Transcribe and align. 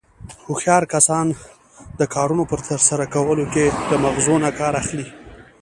هوښیار 0.45 0.83
کسان 0.93 1.27
د 1.99 2.01
کارنو 2.13 2.43
په 2.51 2.55
ترسره 2.69 3.05
کولو 3.13 3.43
کې 3.53 3.65
له 3.89 3.95
مغزو 4.03 4.35
نه 4.43 4.49
کار 4.59 4.73
اخلي. 4.81 5.07